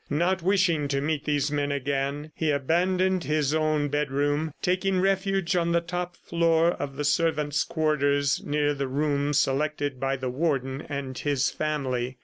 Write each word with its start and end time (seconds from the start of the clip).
Not 0.09 0.41
wishing 0.41 0.87
to 0.87 0.99
meet 0.99 1.25
these 1.25 1.51
men 1.51 1.71
again, 1.71 2.31
he 2.33 2.49
abandoned 2.49 3.23
his 3.25 3.53
own 3.53 3.87
bedroom, 3.89 4.51
taking 4.59 4.99
refuge 4.99 5.55
on 5.55 5.73
the 5.73 5.79
top 5.79 6.17
floor 6.17 6.75
in 6.79 6.95
the 6.95 7.03
servants' 7.03 7.63
quarters, 7.63 8.41
near 8.43 8.73
the 8.73 8.87
room 8.87 9.31
selected 9.31 9.99
by 9.99 10.15
the 10.15 10.31
Warden 10.31 10.83
and 10.89 11.15
his 11.15 11.51
family. 11.51 12.17